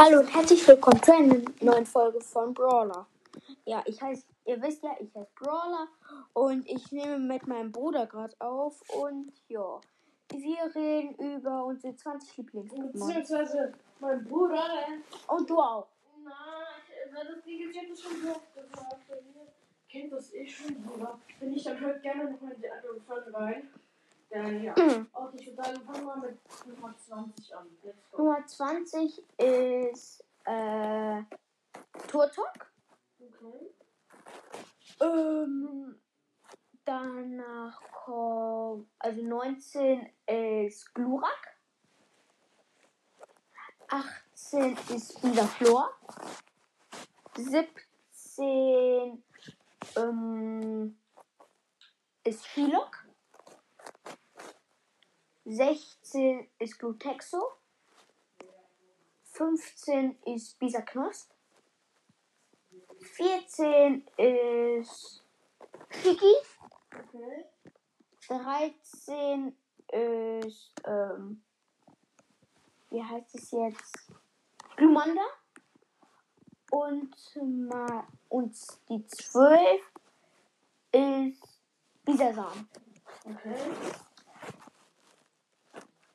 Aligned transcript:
Hallo 0.00 0.20
und 0.20 0.32
herzlich 0.32 0.64
willkommen 0.68 1.02
zu 1.02 1.12
einer 1.12 1.42
neuen 1.60 1.84
Folge 1.84 2.20
von 2.20 2.54
Brawler. 2.54 3.08
Ja, 3.64 3.82
ich 3.84 4.00
heiße, 4.00 4.22
ihr 4.44 4.62
wisst 4.62 4.84
ja, 4.84 4.92
ich 5.00 5.12
heiße 5.12 5.32
Brawler 5.34 5.88
und 6.34 6.64
ich 6.68 6.92
nehme 6.92 7.18
mit 7.18 7.48
meinem 7.48 7.72
Bruder 7.72 8.06
gerade 8.06 8.32
auf 8.38 8.80
und 8.90 9.32
ja, 9.48 9.80
wir 10.30 10.76
reden 10.76 11.16
über 11.16 11.64
unsere 11.64 11.96
20 11.96 12.36
Lieblings-Pokémon. 12.36 12.92
Beziehungsweise 12.92 13.72
mein 13.98 14.22
Bruder, 14.22 14.54
der. 14.54 15.34
Und 15.36 15.50
du 15.50 15.58
auch. 15.58 15.88
Na, 16.22 16.30
ich, 16.86 17.12
weil 17.12 17.34
das 17.34 17.42
Ding 17.42 17.68
ist, 17.68 17.76
das 17.76 18.00
schon 18.00 18.22
so 18.22 18.40
gesagt. 18.54 18.96
Kennt 19.90 20.12
das 20.12 20.32
eh 20.32 20.46
schon, 20.46 20.80
Bruder. 20.80 21.18
Wenn 21.40 21.52
ich 21.52 21.64
dann 21.64 21.80
hört 21.80 22.00
gerne 22.04 22.30
nochmal 22.30 22.52
in 22.52 22.60
die 22.60 22.70
andere 22.70 23.00
Folge 23.00 23.34
rein. 23.34 23.68
Dann 24.30 24.62
ja. 24.62 24.74
Okay, 25.12 25.36
ich 25.38 25.46
würde 25.46 25.62
sagen, 25.62 25.80
fangen 25.86 26.04
wir 26.06 26.16
mit 26.16 26.38
Nummer 26.66 26.94
20 26.96 27.56
an. 27.56 27.70
Nummer 28.16 28.46
20 28.46 29.24
ist 29.38 30.24
äh, 30.44 31.22
Turtok. 32.08 32.70
Okay. 33.20 33.74
Ähm, 35.00 36.00
danach 36.84 37.80
kommt, 38.04 38.88
also 38.98 39.22
19 39.22 40.10
ist 40.26 40.94
Glurak. 40.94 41.58
18 43.88 44.76
ist 44.94 45.18
Flor. 45.56 45.90
17 47.36 49.22
ähm, 49.96 50.98
ist 52.24 52.46
Shilok. 52.46 53.07
16 55.48 56.46
ist 56.58 56.78
Glutexo. 56.78 57.42
15 59.32 60.18
ist 60.26 60.58
Bisaknost. 60.58 61.34
14 63.00 64.06
ist 64.18 65.24
Shiki. 65.90 66.34
Okay. 66.90 67.44
13 68.28 69.56
ist, 69.90 70.74
ähm, 70.84 71.42
wie 72.90 73.02
heißt 73.02 73.34
es 73.34 73.50
jetzt? 73.52 74.12
Glumanda. 74.76 75.24
Und, 76.70 77.16
ma- 77.36 78.06
und 78.28 78.54
die 78.90 79.06
12 79.06 79.80
ist 80.92 81.42
Bisasam. 82.04 82.68
Okay. 83.24 83.54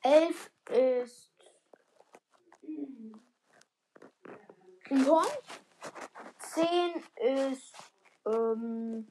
11 0.03 0.51
ist 0.69 1.33
Rihorn. 4.89 5.27
10 6.53 7.03
ist, 7.15 7.73
ähm, 8.25 9.07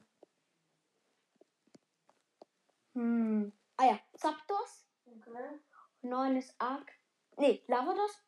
hm, 2.93 3.51
ah 3.77 3.85
ja, 3.85 3.99
Zapdos. 4.17 4.87
Okay. 5.05 5.59
9 6.03 6.37
ist 6.37 6.55
Arc, 6.59 6.91
nee, 7.37 7.63
Lavados. 7.67 8.23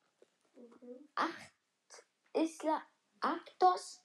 Okay. 0.55 1.07
8 1.15 1.33
ist 2.33 2.63
La 2.63 2.81
Arctos. 3.21 4.01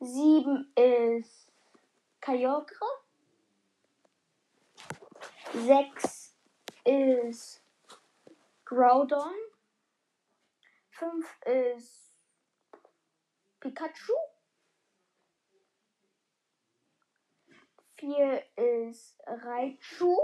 7 0.00 0.72
ist 0.74 1.52
Kyogre. 2.20 2.86
6 5.52 6.36
ist 6.84 7.61
Groudon. 8.72 9.34
5 10.92 11.42
ist 11.44 12.14
Pikachu. 13.60 14.14
4 17.96 18.42
ist 18.56 19.20
Raichu. 19.26 20.16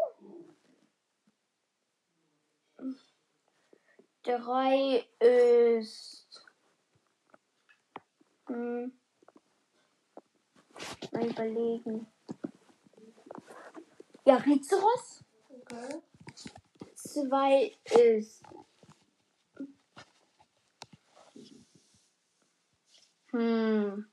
3 4.22 5.06
ist. 5.20 6.42
Hm, 8.46 8.98
mal 11.12 11.26
überlegen. 11.26 12.10
Ja, 14.24 14.36
Rizeros. 14.36 15.22
Okay. 15.50 16.02
2 17.12 17.76
ist. 17.84 18.42
Hm. 23.30 24.10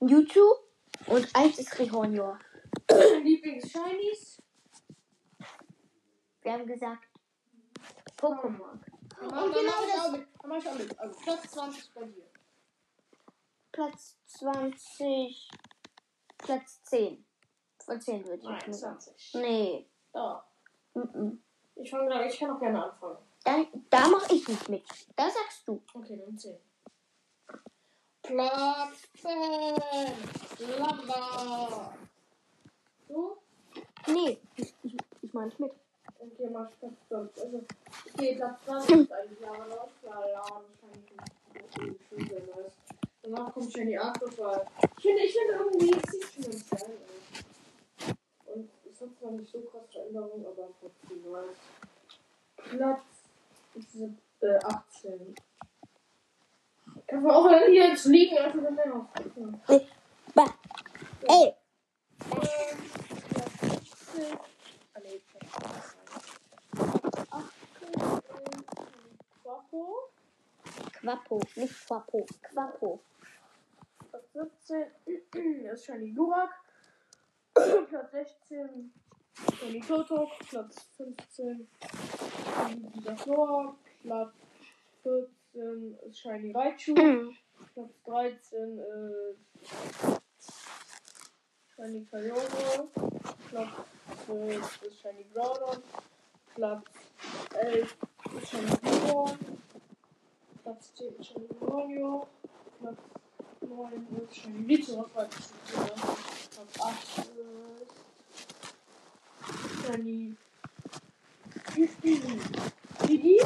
Mewtwo. 0.00 0.56
Und 1.06 1.34
1 1.34 1.58
ist 1.58 1.78
Rihornio. 1.78 2.36
Lieblings-Shinies? 2.90 4.42
Wir 6.42 6.52
haben 6.52 6.66
gesagt 6.66 7.06
Pokémon. 8.16 8.80
Und 9.20 9.30
genau 9.30 9.52
das. 9.52 10.12
Dann 10.12 10.26
mach 10.46 10.56
ich 10.56 10.68
auch 10.68 10.74
mit. 10.74 10.98
Also 10.98 11.20
Platz 11.20 11.50
20 11.50 11.94
bei 11.94 12.04
dir. 12.04 12.30
Platz 13.72 14.16
20. 14.26 15.50
Platz 16.38 16.82
10. 16.84 17.26
Von 17.84 18.00
10 18.00 18.24
würde 18.24 18.38
ich 18.38 18.44
Nein, 18.44 18.62
jetzt 18.66 18.80
sagen. 18.80 19.00
20. 19.00 19.34
Nee. 19.34 19.90
Da. 20.12 20.49
Mhm. 20.94 21.42
Ich 21.76 21.90
fange 21.90 22.06
gleich, 22.06 22.32
ich 22.34 22.40
kann 22.40 22.50
auch 22.50 22.60
gerne 22.60 22.84
anfangen. 22.84 23.18
Dann, 23.44 23.66
da 23.88 24.08
mache 24.08 24.34
ich 24.34 24.46
nicht 24.46 24.68
mit. 24.68 24.84
Da 25.16 25.30
sagst 25.30 25.66
du. 25.66 25.82
Okay, 25.94 26.20
dann 26.24 26.36
10. 26.36 26.56
Platz 28.22 29.08
10. 29.22 29.32
Lava. 30.78 31.94
Du? 33.08 33.36
Nee, 34.06 34.38
ich, 34.56 34.74
ich, 34.82 34.96
ich 35.22 35.32
meine 35.32 35.46
nicht 35.46 35.60
mit. 35.60 35.72
Okay, 36.18 36.50
mach 36.52 36.68
ich 36.70 36.78
Platz 36.78 36.92
20. 37.08 37.44
Also, 37.44 37.64
okay, 38.12 38.34
Platz 38.36 38.60
20 38.66 38.96
ist 38.96 39.12
eigentlich 39.12 39.40
Lava 39.40 39.64
los. 39.64 39.90
Ja, 40.02 40.20
Lava 40.20 40.62
wahrscheinlich. 40.62 42.00
Danach 43.22 43.52
kommt 43.54 43.72
schon 43.72 43.86
die 43.86 43.98
Aquafall. 43.98 44.66
Ich 44.96 45.02
finde, 45.02 45.22
ich 45.22 45.34
finde 45.34 45.52
irgendwie, 45.54 45.94
es 45.94 46.10
sieht 46.10 46.24
schon 46.34 46.44
ganz 46.44 46.70
geil 46.70 46.98
aus. 47.06 48.14
Und 48.54 48.70
es 48.90 49.00
hat 49.00 49.19
zwar 49.30 49.38
nicht 49.38 49.52
so 49.52 49.60
krass 49.60 49.82
Veränderungen, 49.92 50.46
aber 50.46 50.68
trotzdem 50.80 51.30
nice. 51.30 51.56
Platz 52.56 53.02
äh, 54.40 54.58
18. 54.64 55.34
Kann 57.06 57.22
man 57.22 57.32
auch 57.32 57.48
hier 57.66 57.88
jetzt 57.88 58.06
liegen, 58.06 58.38
einfach 58.38 58.62
dann 58.62 58.74
mehr 58.74 58.94
auf. 58.94 59.82
Bah. 60.34 60.54
Ey, 61.22 61.54
Quappo, 71.00 71.40
nicht 71.56 71.86
Quappo. 71.86 72.26
Quappo. 72.42 73.00
Platz 74.10 74.32
17 74.32 75.64
ist 75.72 75.84
Shiny 75.86 76.14
Durak. 76.14 76.50
Platz 77.54 78.10
16 78.12 78.92
Shiny 79.58 79.80
Totok. 79.80 80.30
Platz 80.48 80.88
15 80.96 81.68
dieser 82.94 83.16
Flora. 83.16 83.74
Platz 84.02 84.32
14 85.02 85.98
ist 86.08 86.18
Shiny 86.18 86.52
Raichu. 86.52 86.94
Platz 87.74 87.92
13 88.04 88.80
ist 89.28 89.40
Shiny 91.74 92.06
Kyogre. 92.06 92.88
Platz 93.48 93.70
12 94.26 94.82
ist 94.82 95.00
Shiny 95.00 95.26
Groudon. 95.32 95.82
Platz 96.54 96.84
11 97.58 97.96
ist 98.36 98.50
Shiny 98.50 98.76
Blueball. 98.82 99.38
Platz 100.62 100.94
10 100.94 101.16
ist 101.16 101.26
Shiny 101.26 101.48
Ronio. 101.60 102.26
Platz 102.80 102.98
9 103.60 104.06
ist 104.22 104.36
Shiny 104.36 104.62
Lizo. 104.66 105.02
Platz 105.12 105.52
8 106.80 107.18
ist 107.18 107.99
Didi. 113.08 113.40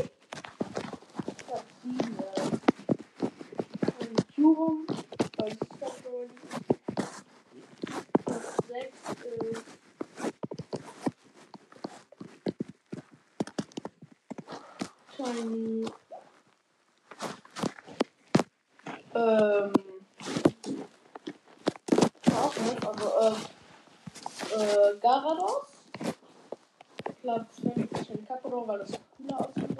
Platz 1.47 1.65
7 1.83 1.97
ist 1.97 2.61
Shiny 3.81 4.23
Curum. 4.35 4.87
Platz 5.37 5.57
7 5.79 6.31
Platz 8.25 8.47
6 8.69 8.85
ist 9.25 9.65
Shiny. 15.17 15.87
Ähm. 19.15 19.73
Auch 22.37 22.57
nicht, 22.59 22.87
also, 22.87 23.09
äh. 23.21 23.35
Äh, 24.55 24.99
Garados. 25.01 25.75
Platz 27.23 27.59
5 27.61 27.93
ist 27.93 28.07
Shiny 28.07 28.23
Kakuro, 28.27 28.69
weil 28.69 28.81
das 28.81 28.93
cooler 29.17 29.41
aussieht. 29.41 29.71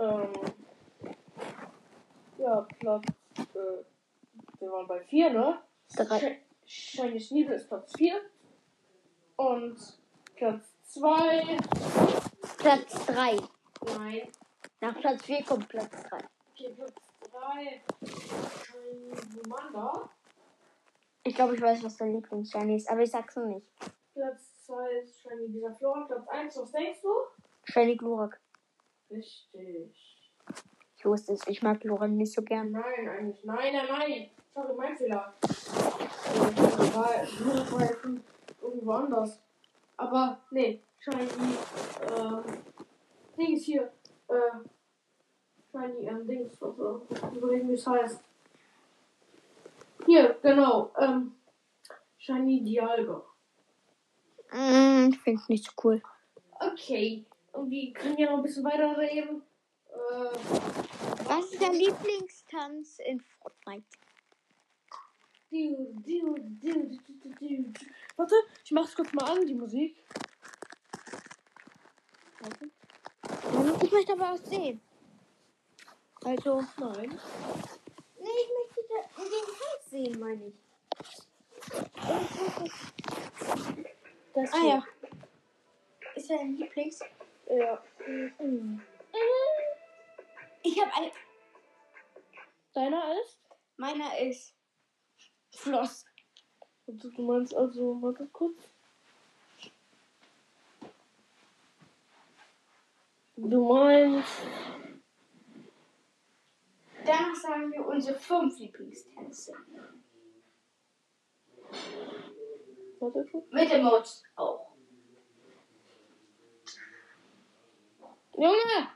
Ähm, 0.00 0.32
ja, 2.38 2.66
Platz. 2.80 3.04
Äh, 3.38 3.84
wir 4.58 4.72
waren 4.72 4.86
bei 4.88 4.98
4, 5.14 5.30
ne? 5.30 5.58
Drei. 5.96 6.18
Sh- 6.18 6.40
Shiny 6.66 7.20
Schniebel 7.20 7.54
ist 7.54 7.68
Platz 7.68 7.92
4. 7.96 8.20
Und 9.36 9.76
Platz 10.34 10.74
2. 10.86 11.56
Platz 12.58 13.06
3. 13.06 13.36
Nein. 13.96 14.28
Nach 14.80 14.98
Platz 14.98 15.22
4 15.24 15.44
kommt 15.44 15.68
Platz 15.68 15.90
3. 16.08 16.18
Okay, 16.52 16.74
Platz 16.74 16.94
3. 17.30 17.82
Shiny 18.02 19.12
Wumanda. 19.36 20.10
Ich 21.22 21.34
glaube, 21.36 21.54
ich 21.54 21.62
weiß, 21.62 21.84
was 21.84 21.96
dein 21.96 22.12
Lieblings-Shiny 22.14 22.74
ist, 22.76 22.90
aber 22.90 23.02
ich 23.02 23.10
sag's 23.12 23.36
noch 23.36 23.46
nicht. 23.46 23.66
Platz 24.14 24.64
2 24.66 24.90
ist 24.98 25.20
Shiny 25.22 25.48
dieser 25.52 25.72
Flora. 25.74 26.06
Platz 26.06 26.26
1, 26.28 26.56
was 26.56 26.72
denkst 26.72 27.02
du? 27.02 27.08
Shiny 27.72 27.96
Glurak. 27.96 28.40
Richtig. 29.10 30.32
Ich 30.96 31.04
wusste 31.04 31.34
es, 31.34 31.46
ich 31.46 31.62
mag 31.62 31.80
Glurak 31.80 32.10
nicht 32.10 32.32
so 32.32 32.42
gern. 32.42 32.72
Nein, 32.72 33.08
eigentlich. 33.08 33.44
Nein, 33.44 33.74
nein, 33.74 33.86
nein. 33.88 34.30
Sorry, 34.54 34.72
mein 34.76 34.96
Fehler. 34.96 35.34
War, 36.94 37.26
Flora 37.26 37.72
war 37.72 37.90
irgendwo 38.62 38.92
anders. 38.92 39.40
Aber, 39.96 40.38
nee. 40.52 40.80
Shiny, 41.00 41.28
ähm, 42.16 42.44
Dings 43.36 43.64
hier. 43.64 43.92
Äh, 44.28 44.68
Shiny, 45.72 46.06
ähm, 46.06 46.26
Dings. 46.26 46.62
Also, 46.62 47.04
überlegen, 47.34 47.68
wie 47.68 47.74
es 47.74 47.84
heißt. 47.84 48.22
Hier, 50.06 50.38
genau. 50.40 50.92
Ähm, 51.00 51.34
Shiny 52.18 52.62
Dialga. 52.62 53.24
Mm, 54.52 55.08
ich 55.10 55.18
finde 55.18 55.42
nicht 55.48 55.64
so 55.64 55.72
cool. 55.82 56.00
Okay. 56.60 57.26
Und 57.52 57.70
wir 57.70 57.92
können 57.92 58.18
ja 58.18 58.30
noch 58.30 58.36
ein 58.36 58.42
bisschen 58.44 58.64
weiter 58.64 58.96
reden. 58.96 59.42
Äh, 59.88 60.38
Was 61.24 61.52
ist 61.52 61.60
dein 61.60 61.74
Lieblingstanz 61.74 63.00
in 63.00 63.18
Fortnite? 63.20 63.54
du, 63.64 63.66
du, 63.66 63.74
du, 63.74 63.84
du, 63.84 63.84
du, 63.84 64.00
du. 65.26 65.43
Warte, 68.16 68.34
ich 68.64 68.70
mach's 68.72 68.94
kurz 68.94 69.12
mal 69.12 69.30
an, 69.30 69.46
die 69.46 69.54
Musik. 69.54 69.96
Warte. 72.40 72.70
Ich 73.84 73.92
möchte 73.92 74.12
aber 74.12 74.32
auch 74.32 74.38
sehen. 74.38 74.80
Also, 76.24 76.62
Nein. 76.78 77.20
nee, 78.18 78.28
ich 78.42 78.50
möchte 78.58 78.80
da- 78.88 79.22
den 79.22 79.46
Tanz 79.58 79.90
sehen, 79.90 80.18
meine 80.18 80.46
ich. 80.48 80.54
Das 84.34 84.52
Ah 84.52 84.60
hier. 84.60 84.68
ja. 84.68 84.84
Ist 86.16 86.30
dein 86.30 86.56
Lieblings? 86.56 87.00
Ja. 87.48 87.82
Ich 90.62 90.80
habe 90.80 90.92
ein. 90.94 91.10
Deiner 92.72 93.20
ist? 93.20 93.38
Meiner 93.76 94.18
ist 94.18 94.54
Floss. 95.54 96.04
Also, 96.86 97.10
du 97.10 97.22
meinst 97.22 97.54
also, 97.54 98.00
warte 98.02 98.26
kurz. 98.26 98.58
Du 103.36 103.68
meinst. 103.68 104.42
Danach 107.04 107.34
sagen 107.34 107.72
wir 107.72 107.86
unsere 107.86 108.18
fünf 108.18 108.58
Lieblingstänze. 108.58 109.52
Warte 113.00 113.26
kurz. 113.30 113.50
Mit 113.50 113.70
Emotes 113.70 114.22
auch. 114.36 114.74
Junge! 118.36 118.88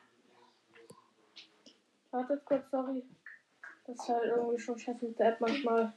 Warte 2.11 2.43
kurz, 2.45 2.71
sorry. 2.71 3.05
Das 3.87 3.97
ist 3.97 4.09
halt 4.09 4.25
irgendwie 4.25 4.59
schon 4.59 4.79
scheiße 4.79 5.05
mit 5.05 5.19
der 5.19 5.33
App 5.33 5.41
manchmal. 5.41 5.95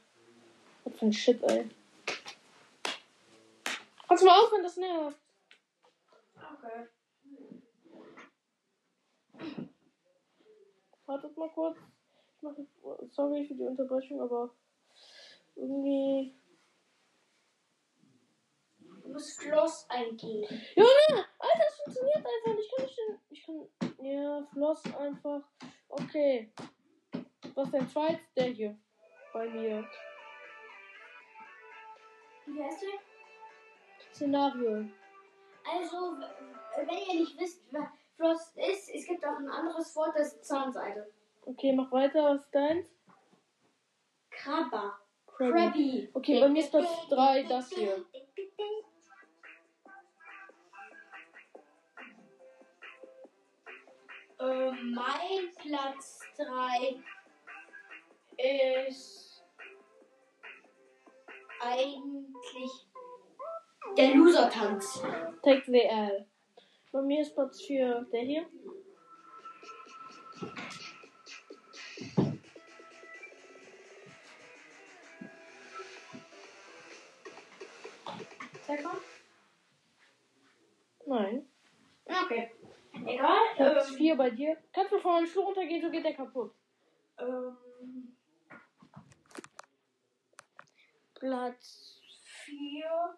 Was 0.84 0.96
für 0.98 1.06
ein 1.06 1.14
Shit, 1.14 1.44
ey. 1.44 1.70
Kannst 4.08 4.24
du 4.24 4.28
mal 4.28 4.40
aufhören, 4.44 4.64
das 4.64 4.78
nervt. 4.78 5.18
Okay. 6.36 6.88
Wartet 11.06 11.38
mal 11.38 11.50
kurz. 11.50 11.78
Ich 12.36 12.42
mache, 12.42 12.66
sorry 13.10 13.46
für 13.46 13.56
die 13.56 13.64
Unterbrechung, 13.64 14.22
aber 14.22 14.50
irgendwie. 15.56 16.36
Du 19.04 19.10
musst 19.10 19.42
Floss 19.42 19.86
eingeben. 19.90 20.62
Junge! 20.76 21.26
Alter, 21.40 21.60
das 21.66 21.76
funktioniert 21.84 22.18
einfach 22.18 22.56
nicht. 22.56 22.76
Kann 22.76 22.86
ich 22.86 22.96
denn. 22.96 23.20
Ich 23.30 23.46
kann. 23.46 24.06
Ja, 24.06 24.48
Floss 24.54 24.84
einfach. 24.98 25.42
Okay. 25.90 26.52
Was 27.56 27.72
dein 27.72 27.90
zweit? 27.90 28.20
Der 28.36 28.46
hier. 28.46 28.78
Bei 29.34 29.48
mir. 29.50 29.86
Wie 32.54 32.64
heißt 32.64 32.82
der? 32.82 34.14
Szenario. 34.14 34.86
Also, 35.64 36.18
wenn 36.86 36.98
ihr 36.98 37.22
nicht 37.22 37.40
wisst, 37.40 37.64
was 37.72 37.88
Floss 38.18 38.54
ist, 38.56 38.90
es 38.90 39.08
gibt 39.08 39.26
auch 39.26 39.38
ein 39.38 39.50
anderes 39.50 39.96
Wort, 39.96 40.16
das 40.16 40.34
ist 40.34 40.46
Zahnseide. 40.46 41.12
Okay, 41.46 41.74
mach 41.74 41.92
weiter. 41.92 42.24
Was 42.26 42.42
ist 42.42 42.54
deins? 42.54 42.88
Krabber. 44.30 45.00
Krabby. 45.28 45.52
Krabby. 45.52 46.10
Okay, 46.14 46.40
bei 46.42 46.50
mir 46.50 46.60
ist 46.60 46.72
Platz 46.72 47.08
3 47.10 47.44
das 47.44 47.70
hier. 47.70 48.06
Ähm, 54.40 54.94
mein 54.94 55.54
Platz 55.58 56.22
3 56.38 56.96
ist 58.38 59.31
eigentlich 61.62 62.88
der 63.98 64.16
Loser-Tanz. 64.16 65.02
Tech 65.44 65.68
WL. 65.68 66.26
Bei 66.92 67.02
mir 67.02 67.22
ist 67.22 67.34
Platz 67.34 67.62
4 67.62 68.08
der 68.12 68.22
hier. 68.22 68.46
Mal. 81.08 81.24
Nein. 81.24 81.46
Okay. 82.06 82.52
Egal. 83.06 83.38
Platz 83.56 83.90
Ähm, 83.90 83.98
4 83.98 84.16
bei 84.16 84.30
dir. 84.30 84.58
Kannst 84.74 84.94
du 84.94 85.00
von 85.00 85.14
meinem 85.14 85.28
Stuhl 85.28 85.44
runtergehen, 85.44 85.82
so 85.82 85.90
geht 85.92 86.06
der 86.06 86.14
kaputt. 86.14 86.54
ähm, 87.20 87.58
Platz 91.22 92.02
4 92.26 93.16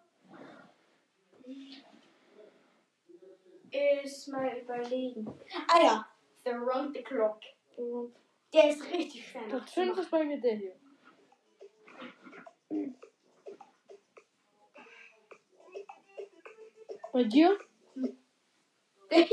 ist 4.04 4.28
mal 4.28 4.58
überlegen. 4.58 5.26
Ah 5.68 5.82
ja, 5.82 6.06
The 6.44 6.50
Round 6.50 6.94
the 6.94 7.02
Clock. 7.02 7.40
Der 8.52 8.68
ist 8.68 8.84
richtig 8.92 9.26
schwer. 9.26 9.48
Platz 9.48 9.72
5 9.72 9.96
ist 9.96 10.10
bei 10.10 10.22
mir 10.22 10.38
der 10.38 10.56
hier. 10.56 10.76
Bei 17.10 17.24
dir? 17.24 17.58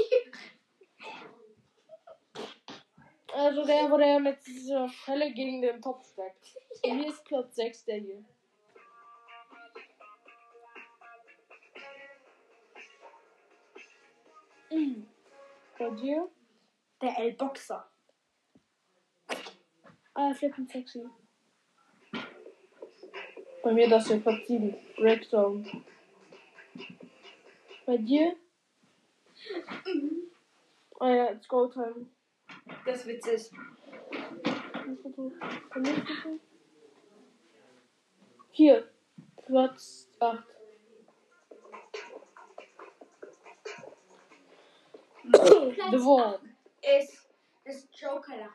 Also 3.33 3.65
der, 3.65 3.89
wo 3.89 3.97
der 3.97 4.19
mit 4.19 4.45
dieser 4.45 4.89
Schelle 4.89 5.31
gegen 5.33 5.61
den 5.61 5.81
Topf 5.81 6.05
steckt. 6.05 6.53
Bei 6.83 6.93
mir 6.93 7.07
ist 7.07 7.23
Platz 7.23 7.55
6 7.55 7.85
der 7.85 7.97
hier. 7.97 8.25
Bei 15.77 15.89
dir? 15.89 16.29
Der 17.01 17.17
L-Boxer. 17.17 17.89
Ah, 20.13 20.33
flippin' 20.33 20.67
sexy. 20.67 21.03
Bei 23.63 23.73
mir 23.73 23.89
das 23.89 24.07
hier 24.07 24.19
Platz 24.19 24.47
7. 24.47 24.75
Breakdown. 24.95 25.83
Bei 27.85 27.97
dir? 27.97 28.35
Ah 30.99 31.09
ja, 31.09 31.31
it's 31.31 31.47
go 31.47 31.67
time. 31.67 32.07
Das 32.85 33.05
Witz 33.05 33.27
ist. 33.27 33.53
Hier, 38.51 38.91
Platz 39.45 40.09
8. 40.19 40.43
The 45.23 45.99
Wall. 45.99 46.39
ist 46.81 47.29
das 47.63 47.87
Joker. 47.93 48.49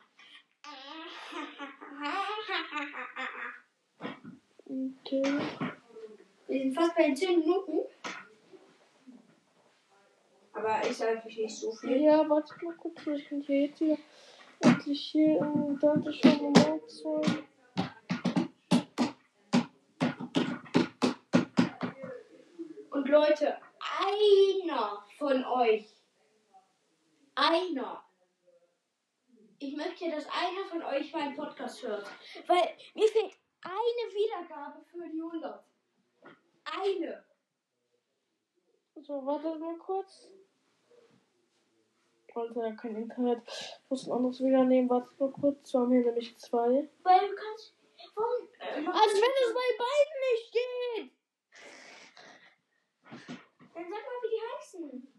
Okay. 4.65 5.41
Wir 6.49 6.61
sind 6.61 6.75
fast 6.75 6.97
bei 6.97 7.03
den 7.05 7.17
10 7.17 7.41
Minuten. 7.41 7.81
Aber 10.53 10.83
ist 10.83 11.03
eigentlich 11.03 11.39
nicht 11.39 11.57
so 11.57 11.71
viel. 11.73 12.03
Ja, 12.03 12.29
warte 12.29 12.55
mal 12.65 12.75
kurz, 12.77 13.07
ich 13.07 13.29
kann 13.29 13.43
hier 13.43 13.67
jetzt 13.67 13.79
hier 13.79 13.99
endlich 14.61 15.01
hier 15.13 15.39
in 15.39 15.79
Dante 15.79 16.13
schon 16.13 16.53
mal 16.53 16.81
zeigen. 16.89 17.47
Und 22.91 23.09
Leute, 23.09 23.59
einer 24.01 25.05
von 25.19 25.45
euch, 25.45 25.96
einer, 27.37 28.05
ich 29.59 29.77
möchte, 29.77 30.11
dass 30.11 30.27
einer 30.27 30.65
von 30.69 30.83
euch 30.83 31.13
meinen 31.13 31.37
Podcast 31.37 31.83
hört. 31.83 32.07
Weil 32.47 32.77
mir 32.95 33.09
fehlt 33.09 33.37
eine 33.63 34.15
Wiedergabe 34.15 34.85
für 34.85 35.09
die 35.09 35.23
100. 35.23 35.65
Eine. 36.65 37.25
So, 38.97 39.25
warte 39.25 39.59
mal 39.59 39.77
kurz. 39.79 40.29
Alter, 42.35 42.73
kein 42.73 42.97
Internet. 42.97 43.43
Ich 43.47 43.91
muss 43.91 44.07
ein 44.07 44.13
anderes 44.13 44.41
wieder 44.41 44.65
nehmen. 44.65 44.91
Warte 44.91 45.09
mal 45.19 45.31
kurz. 45.33 45.73
Wir 45.73 45.81
haben 45.81 45.93
hier 45.93 46.05
nämlich 46.05 46.37
zwei. 46.39 46.89
Weil 47.03 47.29
du 47.29 47.35
kannst. 47.35 47.75
Warum? 48.15 48.49
Äh, 48.59 48.87
Als 48.87 49.15
wenn 49.15 49.35
es 49.43 49.55
bei 49.55 49.69
beiden 49.79 50.21
nicht 50.33 50.53
geht! 50.53 51.13
dann 53.75 53.85
sag 53.85 53.91
mal, 53.91 54.23
wie 54.23 54.31
die 54.31 54.43
heißen. 54.43 55.16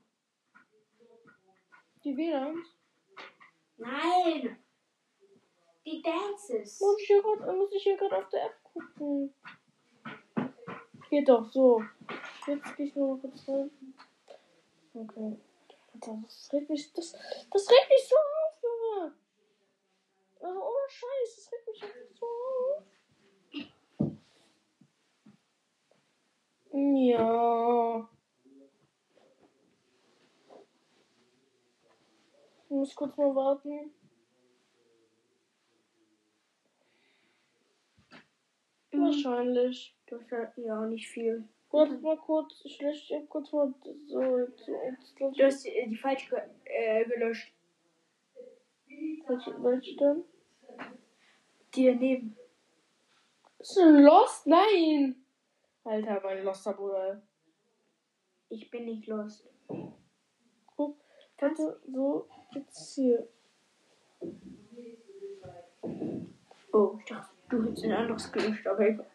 Die 2.08 2.16
WLANs? 2.16 2.66
Nein. 3.76 4.58
Die 5.86 6.02
Dances. 6.02 6.80
Muss 6.80 7.02
ich 7.02 7.08
hier 7.08 7.22
grad, 7.22 7.54
muss 7.54 7.74
ich 7.74 7.84
hier 7.84 7.98
gerade 7.98 8.20
auf 8.20 8.30
der 8.30 8.46
App 8.46 8.64
gucken. 8.64 9.34
Geht 11.10 11.28
doch, 11.28 11.52
so. 11.52 11.84
Jetzt 12.48 12.78
gehe 12.78 12.86
ich 12.86 12.96
nur 12.96 13.16
mal 13.16 13.20
kurz 13.20 13.46
rein. 13.50 13.70
Okay. 14.94 15.38
Alter, 15.94 16.20
das 16.24 16.50
regt 16.54 16.70
mich, 16.70 16.94
das, 16.94 17.12
das 17.52 17.70
regt 17.70 17.90
mich 17.90 18.08
so 18.08 18.16
auf, 18.16 18.64
Junge. 18.64 19.14
Also 20.40 20.64
ohne 20.64 20.88
Scheiß, 20.88 21.36
das 21.36 21.52
regt 21.52 21.68
mich 21.68 21.84
so 22.18 22.26
auf. 22.26 22.84
Ja. 26.72 28.10
Muss 32.78 32.96
kurz 32.96 33.18
mal 33.18 33.36
warten. 33.36 33.92
Wahrscheinlich. 38.92 39.96
Das 40.08 40.22
ist 40.22 40.32
ja- 40.58 40.86
nicht 40.86 41.08
viel. 41.08 41.48
Warte 41.70 41.98
mal 41.98 42.18
kurz, 42.18 42.62
ich 42.64 42.80
lösche 42.82 43.26
kurz 43.28 43.52
mal 43.52 43.74
so. 44.08 44.22
so 44.56 44.72
Du 45.20 45.44
hast 45.44 45.66
äh, 45.66 45.88
die 45.88 45.98
falsch 45.98 46.30
ge 46.30 46.40
äh, 46.64 47.04
gelöscht. 47.06 47.54
welche, 49.28 49.64
welche 49.64 49.96
denn? 49.98 50.24
Die 51.76 51.86
daneben. 51.88 52.38
Ist 53.60 53.78
Lost? 53.78 54.48
Nein! 54.48 55.26
Alter, 55.84 56.22
mein 56.24 56.44
Loster 56.44 56.74
Bruder. 56.74 57.22
Ich 58.50 58.70
bin 58.72 58.86
nicht 58.86 59.08
lost. 59.08 59.50
Warte, 61.40 61.80
so, 61.94 62.28
jetzt 62.54 62.96
hier. 62.96 63.28
Oh, 66.74 66.96
ich 67.00 67.06
dachte, 67.06 67.30
du 67.50 67.64
hättest 67.64 67.84
ein 67.84 67.92
anderes 67.92 68.32
gelöscht, 68.32 68.66
aber 68.66 68.88
egal. 68.88 69.06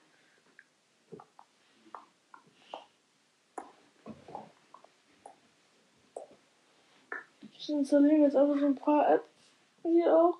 Ich 7.58 7.70
installiere 7.70 8.22
jetzt 8.22 8.36
einfach 8.36 8.58
so 8.58 8.66
ein 8.66 8.74
paar 8.74 9.14
Apps. 9.14 9.52
Hier 9.82 10.16
auch. 10.16 10.38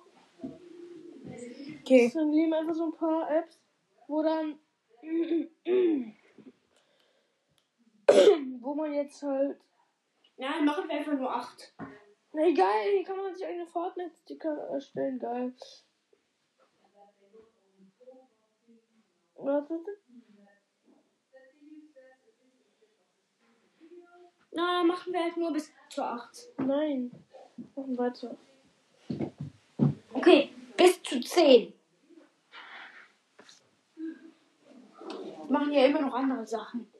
Ich 1.33 1.79
Okay. 1.81 2.05
installiere 2.05 2.57
einfach 2.57 2.75
so 2.75 2.85
ein 2.85 2.93
paar 2.93 3.29
Apps, 3.29 3.59
wo 4.07 4.23
dann. 4.23 4.57
wo 8.61 8.73
man 8.73 8.93
jetzt 8.93 9.21
halt. 9.23 9.57
Nein, 10.37 10.65
machen 10.65 10.87
wir 10.89 10.95
einfach 10.95 11.13
nur 11.13 11.33
acht. 11.33 11.73
Na 12.33 12.47
egal, 12.47 12.83
hier 12.91 13.03
kann 13.03 13.17
man 13.17 13.35
sich 13.35 13.45
eine 13.45 13.67
Fortnite-Sticker 13.67 14.69
erstellen, 14.69 15.19
geil. 15.19 15.53
Warte. 19.35 19.79
Na, 24.51 24.83
machen 24.83 25.13
wir 25.13 25.23
halt 25.23 25.37
nur 25.37 25.51
bis 25.51 25.71
zur 25.89 26.05
acht. 26.05 26.47
Nein. 26.57 27.11
Machen 27.75 27.97
weiter. 27.97 28.37
Okay, 30.13 30.53
bis 30.77 31.01
zu 31.03 31.19
zehn. 31.21 31.73
Wir 35.05 35.59
machen 35.59 35.71
ja 35.71 35.85
immer 35.85 36.01
noch 36.01 36.13
andere 36.13 36.45
Sachen. 36.45 36.92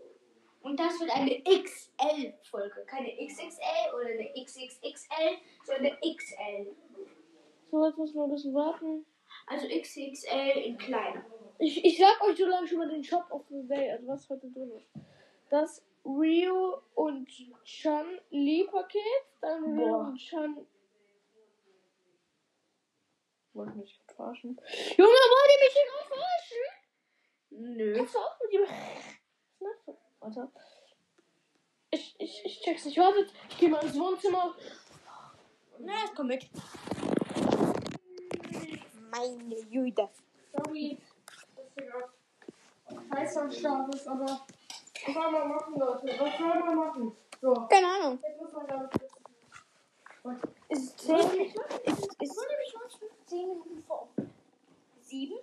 Und 0.64 0.80
das 0.80 0.98
wird 1.00 1.12
eine 1.12 1.44
XL-Folge. 1.44 2.86
Keine 2.86 3.10
XXL 3.10 3.94
oder 3.94 4.06
eine 4.06 4.34
XXXL, 4.34 5.38
sondern 5.66 5.86
eine 5.86 6.16
XL. 6.16 6.76
So, 7.70 7.86
jetzt 7.86 7.98
müssen 7.98 8.16
wir 8.16 8.24
ein 8.24 8.32
bisschen 8.32 8.54
warten. 8.54 9.06
Also 9.46 9.68
XXL 9.68 10.62
in 10.64 10.78
klein. 10.78 11.26
Ich, 11.60 11.84
ich 11.84 11.98
sag 11.98 12.22
euch 12.24 12.38
so 12.38 12.46
lange 12.46 12.66
schon 12.66 12.78
mal 12.78 12.90
den 12.90 13.04
Shop 13.04 13.26
of 13.30 13.44
the 13.50 13.68
Day, 13.68 13.92
also 13.92 14.08
was 14.08 14.30
heute 14.30 14.50
drin 14.52 14.72
ist. 14.72 14.90
Das 15.50 15.84
Rio 16.06 16.82
und 16.96 17.30
Chan 17.66 18.20
Lee 18.30 18.64
Paket, 18.64 19.02
dann 19.42 19.64
Rio 19.78 19.88
Boah. 19.88 20.08
und 20.08 20.18
Chan. 20.18 20.66
Wollte 23.54 23.78
mich 23.78 24.00
verarschen. 24.16 24.60
Junge, 24.98 25.12
wollt 25.12 25.52
ihr 25.52 25.66
mich 25.66 25.74
hier 25.74 25.86
gerade 25.92 26.08
verarschen? 26.08 27.78
Nö. 27.78 27.94
Kannst 27.98 28.16
du 28.16 28.20
auch 28.20 28.40
mit 28.40 28.54
ihm. 28.54 30.00
Warte. 30.36 30.52
Ich, 31.92 32.16
ich, 32.18 32.46
ich 32.46 32.62
check's 32.62 32.86
nicht. 32.86 32.98
Wartet, 32.98 33.32
ich 33.50 33.58
geh 33.58 33.68
mal 33.68 33.84
ins 33.84 33.98
Wohnzimmer. 33.98 34.56
Na, 35.80 35.94
es 36.06 36.16
kommt 36.16 36.30
mit. 36.30 36.50
Meine 39.12 39.60
Jüde. 39.70 40.10
Sorry, 40.52 40.98
dass 41.56 41.66
hier 41.76 41.86
gerade 41.86 42.10
Scheiß 43.10 43.38
am 43.38 43.52
Start 43.52 43.94
ist, 43.96 44.08
aber 44.08 44.26
was 44.26 45.14
soll 45.14 45.32
man 45.32 45.50
machen, 45.50 45.80
Leute? 45.80 46.20
Was 46.20 46.38
soll 46.38 46.60
man 46.64 46.76
machen? 46.76 47.18
So, 47.42 47.54
Keine 47.70 47.88
Ahnung. 47.88 48.20
jetzt 48.24 48.42
muss 48.42 48.54
man 48.54 48.68
damit. 48.68 48.92
Ist 50.70 50.84
es 50.84 50.96
zehn? 50.96 51.54
Ist, 51.86 52.22
ist 52.22 52.40
zehn 53.28 53.50
Minuten 53.50 53.84
vor. 53.84 54.08
Sieben? 55.02 55.38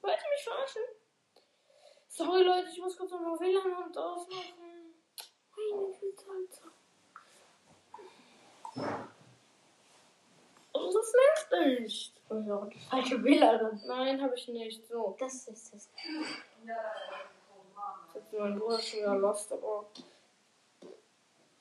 Wollt 0.00 0.14
ihr 0.16 0.30
mich 0.30 0.44
verarschen? 0.44 0.82
Sorry, 2.16 2.42
Leute, 2.44 2.70
ich 2.72 2.80
muss 2.80 2.96
kurz 2.96 3.10
noch 3.10 3.20
mal 3.20 3.38
WLAN 3.38 3.74
und 3.84 3.98
ausmachen. 3.98 4.94
Meine 5.54 5.92
Güte, 6.00 6.24
Alter. 6.30 6.72
Oh, 10.72 10.90
das 10.94 11.12
nervt 11.12 11.78
nicht. 11.78 12.14
Oh 12.30 12.64
die 12.72 12.78
falsche 12.78 13.22
WLAN. 13.22 13.82
Nein, 13.86 14.22
habe 14.22 14.34
ich 14.34 14.48
nicht. 14.48 14.86
So, 14.86 15.14
Das 15.20 15.46
ist 15.46 15.74
es. 15.74 15.90
jetzt 18.14 18.32
mein 18.32 18.58
Bruder 18.58 18.78
schon 18.78 19.00
wieder 19.00 19.16
lost, 19.16 19.52
aber. 19.52 19.84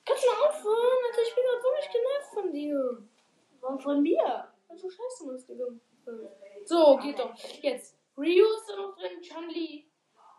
Kannst 0.05 0.23
du 0.23 0.29
mal 0.29 0.47
aufhören? 0.47 1.03
Alter, 1.09 1.21
ich 1.21 1.35
bin 1.35 1.43
gerade 1.43 1.61
so 1.61 1.71
nicht 1.75 1.91
genervt 1.91 2.33
von 2.33 2.51
dir. 2.53 3.03
Warum 3.59 3.79
von 3.81 4.01
mir? 4.01 4.53
Weil 4.69 4.77
du 4.77 4.89
scheiße 4.89 5.25
machst, 5.25 5.49
Digga. 5.49 5.65
So, 6.63 6.95
geht 6.95 7.19
doch. 7.19 7.35
Jetzt. 7.61 7.97
Ryu 8.17 8.45
ist 8.45 8.69
da 8.69 8.77
noch 8.77 8.95
drin, 8.95 9.21
Chun-Li. 9.21 9.85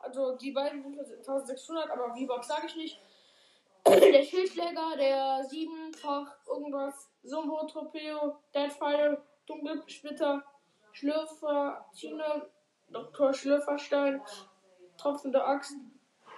Also, 0.07 0.37
die 0.37 0.53
beiden 0.53 0.83
sind 0.83 0.95
für 0.95 1.17
1600, 1.17 1.91
aber 1.91 2.15
V-Box 2.15 2.47
sage 2.47 2.67
ich 2.69 2.77
nicht. 2.77 3.01
Der 3.87 4.23
Schildschläger, 4.23 4.97
der 4.97 5.45
siebenfach 5.45 6.37
irgendwas. 6.47 7.11
Sumbo, 7.25 7.67
Torpedo, 7.67 8.37
Deadfire, 8.55 9.21
Dunkelspitter, 9.47 10.45
Schlürfer, 10.93 11.85
Chine, 11.93 12.47
Dr. 12.89 13.35
Schlürferstein, 13.35 14.23
Tropfende 14.97 15.45
Axt, 15.45 15.75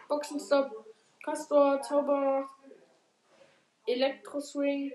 Boxenstopp, 0.08 0.86
Castor, 1.22 1.82
Zaubermacht, 1.82 2.54
Elektroswing, 3.86 4.92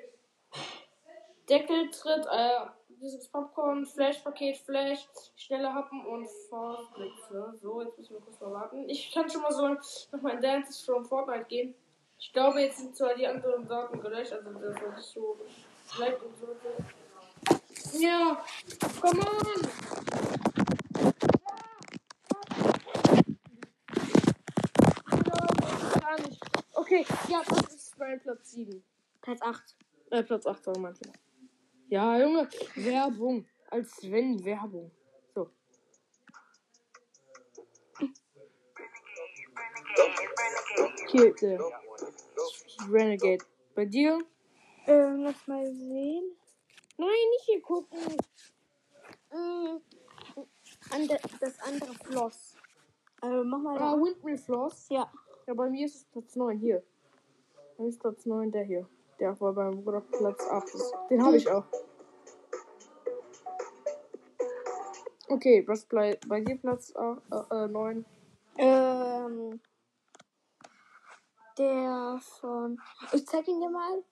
Deckeltritt, 1.47 2.25
äh, 2.31 2.59
dieses 3.03 3.27
Popcorn, 3.27 3.85
Flash-Paket, 3.85 4.57
Flash, 4.57 5.07
schnelle 5.35 5.73
Happen 5.73 6.05
und 6.05 6.27
Fahrblitze. 6.49 7.53
So, 7.61 7.81
jetzt 7.81 7.97
müssen 7.97 8.13
wir 8.13 8.21
kurz 8.21 8.39
mal 8.39 8.53
warten. 8.53 8.87
Ich 8.89 9.11
kann 9.11 9.29
schon 9.29 9.41
mal 9.41 9.51
so 9.51 9.67
nochmal 10.11 10.35
in 10.35 10.41
Dances 10.41 10.81
from 10.81 11.03
Fortnite 11.03 11.45
gehen. 11.45 11.75
Ich 12.17 12.31
glaube, 12.31 12.61
jetzt 12.61 12.77
sind 12.77 12.95
zwar 12.95 13.13
die 13.15 13.27
anderen 13.27 13.67
Daten 13.67 13.99
gelöscht, 13.99 14.31
also 14.31 14.49
das 14.51 14.99
ist 14.99 15.11
so 15.11 15.37
schlecht 15.91 16.19
und 16.23 16.37
so. 16.37 17.99
Ja, 17.99 18.41
come 19.01 19.19
on! 19.19 19.67
Okay, 26.75 27.05
ja, 27.27 27.41
das 27.47 27.75
ist 27.75 27.97
mein 27.97 28.19
Platz 28.21 28.51
7. 28.51 28.83
Platz 29.21 29.41
8. 29.41 29.75
Äh, 30.11 30.23
Platz 30.23 30.45
8, 30.45 30.63
sorry, 30.63 30.79
mein 30.79 30.95
Fehler. 30.95 31.13
Ja, 31.93 32.19
Junge, 32.19 32.49
Werbung. 32.73 33.45
Als 33.69 34.01
wenn 34.01 34.43
Werbung. 34.43 34.89
So. 35.35 35.47
Der. 41.39 41.59
Renegade. 42.89 43.45
Bei 43.75 43.85
dir? 43.85 44.17
Ähm, 44.87 45.21
lass 45.21 45.45
mal 45.45 45.71
sehen. 45.71 46.35
Nein, 46.97 47.09
nicht 47.29 47.45
hier 47.45 47.61
gucken. 47.61 47.99
Mm, 49.31 49.77
ande, 50.89 51.19
das 51.39 51.59
andere 51.59 51.93
Floss. 51.93 52.55
Also 53.21 53.43
mach 53.43 53.59
mal 53.59 53.77
Ah, 53.77 53.95
da. 53.95 54.01
Windmill 54.01 54.39
Floss. 54.39 54.89
Ja. 54.89 55.11
Ja, 55.45 55.53
bei 55.53 55.69
mir 55.69 55.85
ist 55.85 55.95
es 55.97 56.05
Platz 56.05 56.35
9. 56.35 56.57
Hier. 56.57 56.83
Bei 57.77 57.83
mir 57.83 57.89
ist 57.89 57.99
Platz 57.99 58.25
9 58.25 58.51
der 58.51 58.63
hier. 58.63 58.89
Der 59.23 59.39
war 59.39 59.53
beim 59.53 59.81
Bruder 59.81 60.01
Platz 60.01 60.45
8 60.51 60.75
ist. 60.75 60.93
Den 61.09 61.23
habe 61.23 61.37
ich 61.37 61.49
auch. 61.49 61.63
Okay, 65.29 65.63
was 65.65 65.85
bleibt 65.85 66.27
bei 66.27 66.41
dir 66.41 66.57
Platz 66.57 66.93
8, 66.93 67.21
äh, 67.31 67.55
äh, 67.55 67.67
9? 67.69 68.05
Ähm, 68.57 69.61
der 71.57 72.19
von. 72.41 72.81
Ich 73.13 73.25
zeig 73.25 73.47
ihn 73.47 73.61
dir 73.61 73.69
mal. 73.69 74.03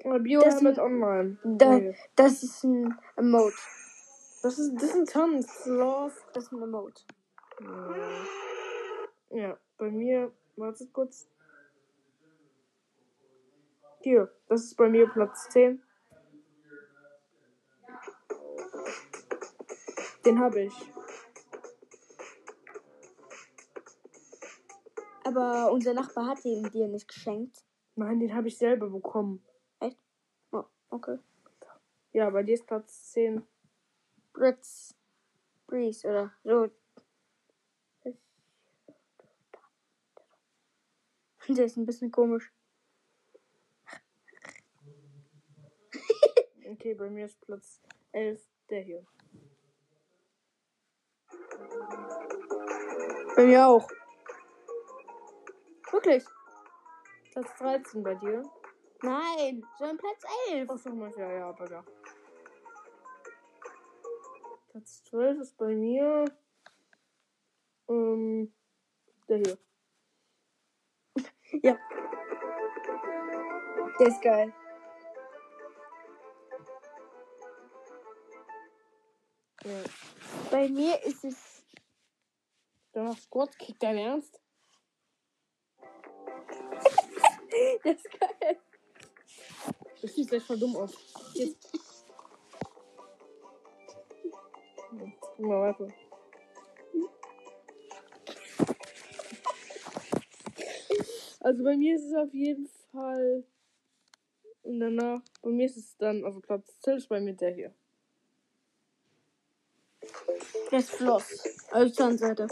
Äh, 0.00 0.18
Bio 0.18 0.40
Das 0.40 0.60
mit 0.60 0.80
online. 0.80 1.38
Da, 1.44 1.78
Nee. 1.78 1.96
das 2.16 2.42
ist 2.42 2.64
ein 2.64 2.98
Emote. 3.14 3.54
Das 4.42 4.58
ist, 4.58 4.74
das 4.74 4.82
ist 4.82 4.96
ein 4.96 5.06
Tanz. 5.06 5.52
Floss. 5.62 6.14
Das 6.32 6.46
ist 6.46 6.52
ein 6.52 6.62
Emote. 6.64 7.04
Ja, 9.30 9.56
bei 9.78 9.88
mir, 9.88 10.32
wartet 10.56 10.92
kurz. 10.92 11.28
Hier, 14.00 14.32
das 14.48 14.64
ist 14.64 14.76
bei 14.76 14.88
mir 14.88 15.08
Platz 15.08 15.48
10. 15.50 15.82
Den 20.24 20.38
habe 20.38 20.62
ich. 20.62 20.74
Aber 25.24 25.70
unser 25.72 25.94
Nachbar 25.94 26.26
hat 26.26 26.44
ihn 26.44 26.70
dir 26.70 26.88
nicht 26.88 27.08
geschenkt. 27.08 27.64
Nein, 27.94 28.20
den 28.20 28.34
habe 28.34 28.48
ich 28.48 28.58
selber 28.58 28.88
bekommen. 28.90 29.44
Oh, 30.52 30.64
okay. 30.90 31.18
Ja, 32.12 32.28
bei 32.30 32.42
dir 32.42 32.54
ist 32.54 32.66
Platz 32.66 33.12
10. 33.12 33.46
Britz. 34.32 34.94
Breeze 35.66 36.06
oder 36.06 36.32
so. 36.44 36.70
Der 41.48 41.64
ist 41.64 41.76
ein 41.76 41.86
bisschen 41.86 42.10
komisch. 42.10 42.52
Okay, 46.72 46.94
bei 46.94 47.10
mir 47.10 47.26
ist 47.26 47.40
Platz 47.42 47.82
11 48.12 48.40
der 48.70 48.80
hier. 48.80 49.06
Bei 53.36 53.44
mir 53.44 53.66
auch. 53.66 53.88
Wirklich? 55.90 56.24
Platz 57.32 57.54
13 57.58 58.02
bei 58.02 58.14
dir. 58.14 58.42
Nein, 59.02 59.62
so 59.78 59.84
ein 59.84 59.98
Platz 59.98 60.22
11. 60.50 60.70
Ach 60.70 60.78
so, 60.78 60.90
mein 60.90 61.12
ja, 61.16 61.30
ja, 61.30 61.48
aber 61.48 61.70
ja. 61.70 61.84
Platz 64.70 65.04
12 65.04 65.40
ist 65.40 65.56
bei 65.58 65.74
mir. 65.74 66.24
Ähm, 67.88 68.52
der 69.28 69.38
hier. 69.38 69.58
Ja. 71.60 71.76
Der 73.98 74.06
ist 74.06 74.22
geil. 74.22 74.52
Ja. 79.64 79.84
Bei 80.50 80.68
mir 80.68 81.02
ist 81.04 81.24
es. 81.24 81.64
Danach 82.92 83.18
Squad, 83.18 83.58
kriegt 83.58 83.82
dein 83.82 83.98
Ernst? 83.98 84.40
Der 87.50 87.94
ist 87.94 88.08
geil. 88.18 88.60
Das 90.00 90.14
sieht 90.14 90.28
gleich 90.28 90.42
voll 90.42 90.58
dumm 90.58 90.76
aus. 90.76 90.96
Jetzt. 91.34 91.72
Mal 95.38 95.60
weiter. 95.60 95.88
Also 101.42 101.64
bei 101.64 101.76
mir 101.76 101.96
ist 101.96 102.04
es 102.04 102.14
auf 102.14 102.32
jeden 102.32 102.68
Fall. 102.92 103.44
Und 104.62 104.78
danach, 104.78 105.20
bei 105.42 105.50
mir 105.50 105.66
ist 105.66 105.76
es 105.76 105.96
dann, 105.96 106.24
also 106.24 106.40
Platz 106.40 106.78
12 106.80 106.98
ist 106.98 107.08
bei 107.08 107.20
mir 107.20 107.34
der 107.34 107.52
hier. 107.52 107.74
Der 110.70 110.78
ist 110.78 110.90
Floss. 110.90 111.44
Also 111.72 111.92
Zahnseite. 111.92 112.46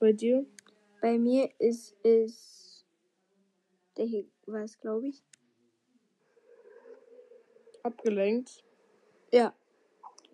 Bei 0.00 0.12
dir? 0.12 0.46
Bei 1.02 1.18
mir 1.18 1.50
ist 1.58 1.94
es. 2.02 2.86
Der 3.98 4.06
hier 4.06 4.24
war 4.46 4.62
es, 4.62 4.78
glaube 4.78 5.08
ich. 5.08 5.22
Abgelenkt. 7.82 8.64
Ja. 9.32 9.54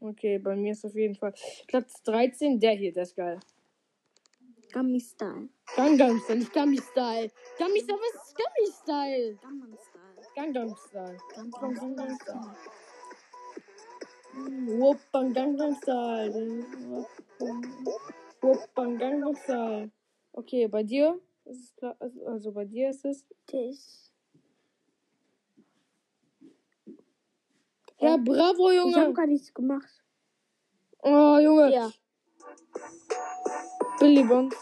Okay, 0.02 0.38
bei 0.38 0.56
mir 0.56 0.72
ist 0.72 0.84
auf 0.84 0.96
jeden 0.96 1.14
Fall 1.14 1.32
Platz 1.68 2.02
13, 2.02 2.58
der 2.58 2.72
hier, 2.72 2.92
der 2.92 3.04
ist 3.04 3.14
geil. 3.14 3.38
Gummy 4.72 4.98
Style. 4.98 5.48
Gangnam 5.76 6.18
Style, 6.18 6.38
nicht 6.38 6.52
Gummy 6.52 6.78
Style. 6.78 7.30
Gummy 7.58 7.80
Style, 7.80 7.98
was 7.98 8.14
ist 8.26 8.36
Gummy 8.36 8.72
Style? 8.82 9.38
Gangnam 9.42 9.76
Style. 9.76 10.26
Gangnam 10.34 10.76
Style. 10.76 11.18
Gangnam 11.34 12.16
Style. 12.16 12.56
Whoopang 14.80 15.32
Gangnam 15.34 15.76
Style. 15.76 16.64
Whoopang 18.40 18.98
Gangnam 18.98 19.36
Style. 19.36 19.90
Okay, 20.32 20.66
bei 20.66 20.82
dir 20.82 21.20
ist 21.44 21.80
es 21.80 22.00
also- 22.26 22.52
bei 22.52 22.64
dir 22.64 22.90
ist 22.90 23.04
es. 23.04 23.24
Der 23.52 23.68
Ja, 28.02 28.16
bravo, 28.16 28.70
Ich 28.70 28.78
habe 28.80 28.90
Junge. 28.90 29.12
gar 29.14 29.26
nichts 29.26 29.54
gemacht. 29.54 30.02
Oh, 31.02 31.38
Junge. 31.38 31.72
Ja. 31.72 31.92
Billy 34.00 34.24
Bond. 34.24 34.54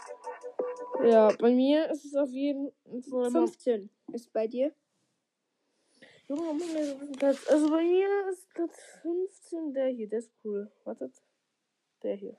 Ja, 1.03 1.29
bei 1.39 1.51
mir 1.51 1.91
ist 1.91 2.05
es 2.05 2.15
auf 2.15 2.31
jeden 2.31 2.71
Fall 3.09 3.29
immer 3.29 3.47
15 3.47 3.89
ist 4.13 4.31
bei 4.33 4.47
dir. 4.47 4.75
Junge, 6.29 6.53
Mann, 6.53 6.61
ey, 6.61 6.87
das 6.87 7.03
ist 7.03 7.19
Platz. 7.19 7.49
Also 7.49 7.71
bei 7.71 7.83
mir 7.83 8.29
ist 8.31 8.49
Platz 8.53 8.79
15 9.03 9.73
der 9.73 9.89
hier. 9.89 10.09
Der 10.09 10.19
ist 10.19 10.33
cool. 10.45 10.71
Wartet. 10.85 11.15
Der 12.03 12.17
hier. 12.17 12.37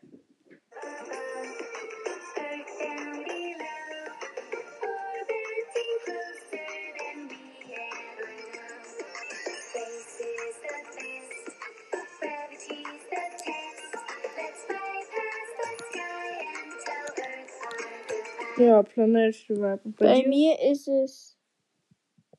Ja, 18.61 18.83
Planet 18.83 19.35
Rap. 19.49 19.81
Bei, 19.83 20.21
Bei 20.21 20.27
mir 20.27 20.55
ist 20.71 20.87
es. 20.87 21.35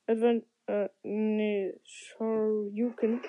Advent. 0.07 0.45
Äh, 0.67 0.87
nee, 1.03 1.77
Shoryuken. 1.83 3.19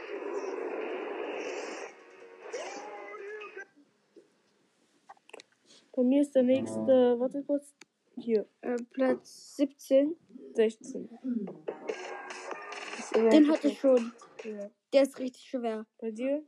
Bei 5.97 6.03
mir 6.05 6.23
ist 6.23 6.37
der 6.37 6.45
nächste. 6.45 7.19
Warte 7.19 7.43
kurz. 7.43 7.75
Hier. 8.17 8.47
Äh, 8.61 8.77
Platz 8.93 9.57
17. 9.57 10.15
16. 10.55 11.09
Den 13.13 13.51
hatte 13.51 13.69
ich 13.69 13.81
schon. 13.81 14.13
Ja. 14.45 14.71
Der 14.93 15.03
ist 15.03 15.19
richtig 15.19 15.43
schwer. 15.43 15.85
Bei 15.99 16.13
dir? 16.13 16.45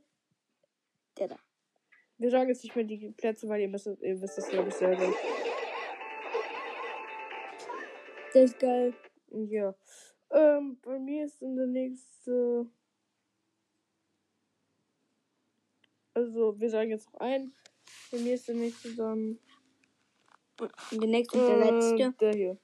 Der 1.17 1.27
da. 1.27 1.35
Wir 2.17 2.31
sagen 2.31 2.47
jetzt 2.47 2.63
nicht 2.63 2.75
mehr 2.75 2.85
die 2.85 3.09
Plätze, 3.09 3.49
weil 3.49 3.61
ihr 3.61 3.73
wisst, 3.73 3.87
ihr 4.01 4.21
wisst 4.21 4.37
es, 4.37 4.47
glaube 4.47 4.69
ich, 4.69 4.75
selber. 4.75 5.13
Der 8.37 8.43
ist 8.43 8.59
geil. 8.59 8.93
Ja. 9.31 9.73
Ähm, 10.29 10.77
bei 10.83 10.99
mir 10.99 11.25
ist 11.25 11.41
dann 11.41 11.55
der 11.55 11.65
nächste. 11.65 12.67
Also, 16.13 16.59
wir 16.59 16.69
sagen 16.69 16.91
jetzt 16.91 17.11
noch 17.11 17.19
ein. 17.19 17.51
Bei 18.11 18.19
mir 18.19 18.35
ist 18.35 18.47
der 18.47 18.53
nächste 18.53 18.93
dann. 18.93 19.39
Der 20.91 21.07
nächste 21.07 21.39
und 21.39 21.47
der 21.47 21.57
äh, 21.57 21.71
letzte. 21.71 22.13
Der 22.19 22.33
hier. 22.35 22.57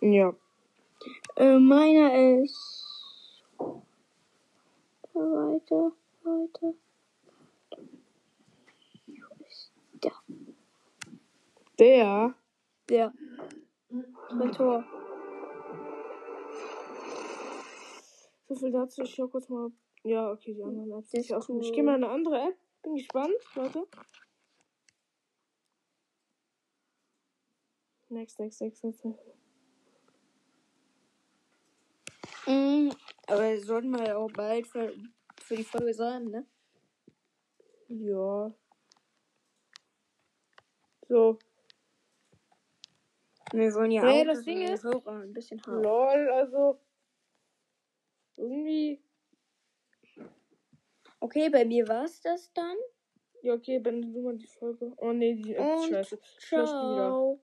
Ja. 0.00 0.36
Äh, 1.36 1.58
meiner 1.60 2.42
ist. 2.42 2.76
Weiter, 5.14 5.92
weiter. 6.26 6.74
Der. 10.02 10.12
Der. 11.78 12.34
Der. 12.88 13.12
Mein 14.32 14.52
Tor. 14.52 14.84
So 18.48 18.54
viel 18.54 18.70
dazu. 18.72 19.02
Ich 19.02 19.14
schau 19.14 19.28
kurz 19.28 19.48
mal. 19.48 19.70
Ja, 20.02 20.30
okay, 20.30 20.54
die 20.54 20.62
anderen 20.62 20.92
Apps. 20.92 21.12
Ich, 21.14 21.34
auch- 21.34 21.48
cool. 21.48 21.60
ich 21.62 21.72
gehe 21.72 21.82
mal 21.82 21.96
in 21.96 22.04
eine 22.04 22.12
andere 22.12 22.40
App. 22.48 22.56
Bin 22.82 22.94
gespannt. 22.94 23.34
Warte. 23.54 23.86
Next, 28.08 28.38
next, 28.38 28.62
next, 28.62 28.84
next. 28.84 29.04
Mm, 32.46 32.90
aber 33.26 33.58
sollten 33.58 33.90
wir 33.90 34.06
ja 34.06 34.16
auch 34.16 34.30
bald 34.30 34.68
für, 34.68 34.94
für 35.46 35.56
die 35.56 35.64
Folge 35.64 35.94
sein, 35.94 36.24
ne? 36.24 36.44
Ja. 37.88 38.52
So. 41.08 41.38
Wir 43.52 43.72
wollen 43.74 43.92
ja 43.92 44.02
Nee, 44.04 44.22
auch 44.22 44.24
das 44.34 44.42
Ding 44.42 44.60
ist- 44.62 44.82
Hörer 44.82 45.20
ein 45.22 45.32
bisschen 45.32 45.62
haben. 45.64 45.82
Lol, 45.82 46.30
also. 46.30 46.80
Irgendwie. 48.36 49.00
Okay, 51.20 51.48
bei 51.48 51.64
mir 51.64 51.86
war's 51.86 52.20
das 52.20 52.52
dann. 52.52 52.76
Ja, 53.42 53.54
okay, 53.54 53.78
beende 53.78 54.08
du 54.08 54.20
mal 54.22 54.36
die 54.36 54.46
Folge. 54.48 54.92
Oh 54.96 55.12
nee, 55.12 55.34
die 55.36 55.54
App 55.54 55.78
ist 55.78 55.88
scheiße. 55.88 56.18
Ciao. 56.38 57.40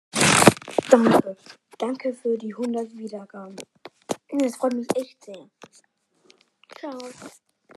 Danke. 0.91 1.35
Danke 1.79 2.13
für 2.13 2.37
die 2.37 2.53
100 2.53 2.95
Wiedergaben. 2.95 3.55
Das 4.29 4.55
freut 4.55 4.73
mich 4.73 4.87
echt 4.95 5.23
sehr. 5.25 5.49
Ciao. 6.77 6.99